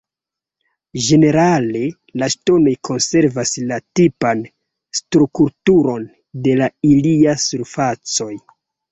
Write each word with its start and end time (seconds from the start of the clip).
Ĝenerale 1.07 1.81
la 2.21 2.29
ŝtonoj 2.33 2.71
konservas 2.87 3.51
la 3.71 3.77
tipan 3.99 4.41
strukturon 5.01 6.07
de 6.47 6.55
la 6.63 6.71
ilia 6.93 7.35
surfacoj. 7.45 8.31